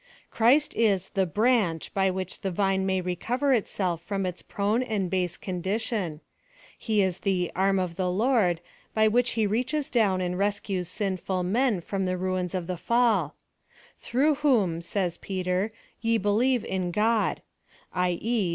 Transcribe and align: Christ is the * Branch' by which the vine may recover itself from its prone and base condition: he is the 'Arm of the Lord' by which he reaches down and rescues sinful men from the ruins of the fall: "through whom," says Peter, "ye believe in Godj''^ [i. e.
Christ 0.31 0.73
is 0.75 1.09
the 1.09 1.27
* 1.27 1.27
Branch' 1.39 1.93
by 1.93 2.09
which 2.09 2.41
the 2.41 2.49
vine 2.49 2.87
may 2.87 3.01
recover 3.01 3.53
itself 3.53 4.01
from 4.01 4.25
its 4.25 4.41
prone 4.41 4.81
and 4.81 5.11
base 5.11 5.37
condition: 5.37 6.21
he 6.75 7.03
is 7.03 7.19
the 7.19 7.51
'Arm 7.55 7.77
of 7.77 7.97
the 7.97 8.09
Lord' 8.09 8.61
by 8.95 9.07
which 9.07 9.33
he 9.33 9.45
reaches 9.45 9.91
down 9.91 10.19
and 10.19 10.39
rescues 10.39 10.87
sinful 10.87 11.43
men 11.43 11.81
from 11.81 12.05
the 12.05 12.17
ruins 12.17 12.55
of 12.55 12.65
the 12.65 12.77
fall: 12.77 13.35
"through 13.99 14.33
whom," 14.41 14.81
says 14.81 15.17
Peter, 15.17 15.71
"ye 16.01 16.17
believe 16.17 16.65
in 16.65 16.91
Godj''^ 16.91 17.37
[i. 17.93 18.17
e. 18.19 18.49